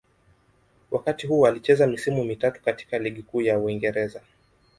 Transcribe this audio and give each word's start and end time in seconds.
Wakati 0.91 1.27
huu 1.27 1.47
alicheza 1.47 1.87
misimu 1.87 2.23
mitatu 2.23 2.61
katika 2.61 2.99
Ligi 2.99 3.21
Kuu 3.23 3.41
ya 3.41 3.59
Uingereza. 3.59 4.21